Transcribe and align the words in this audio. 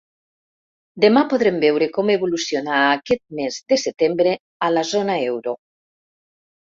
Demà 1.03 1.21
podrem 1.33 1.57
veure 1.63 1.87
com 1.97 2.09
evoluciona 2.13 2.77
aquest 2.85 3.21
mes 3.41 3.59
de 3.73 3.79
setembre 3.81 4.31
a 4.69 4.71
la 4.77 4.85
zona 4.93 5.19
euro. 5.27 5.55